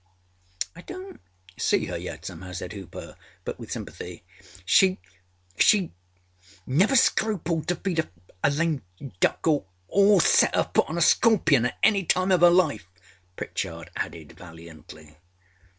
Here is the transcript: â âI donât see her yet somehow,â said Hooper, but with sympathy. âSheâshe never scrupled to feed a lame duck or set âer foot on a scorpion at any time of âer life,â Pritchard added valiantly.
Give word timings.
â 0.75 0.81
âI 0.81 0.85
donât 0.87 1.19
see 1.59 1.85
her 1.85 1.95
yet 1.95 2.25
somehow,â 2.25 2.55
said 2.55 2.73
Hooper, 2.73 3.15
but 3.45 3.59
with 3.59 3.71
sympathy. 3.71 4.23
âSheâshe 4.65 5.91
never 6.65 6.95
scrupled 6.95 7.67
to 7.67 7.75
feed 7.75 8.09
a 8.43 8.49
lame 8.49 8.81
duck 9.19 9.45
or 9.45 10.19
set 10.21 10.55
âer 10.55 10.71
foot 10.73 10.85
on 10.89 10.97
a 10.97 11.01
scorpion 11.01 11.65
at 11.67 11.77
any 11.83 12.03
time 12.03 12.31
of 12.31 12.41
âer 12.41 12.49
life,â 12.51 12.89
Pritchard 13.35 13.91
added 13.95 14.31
valiantly. 14.31 15.17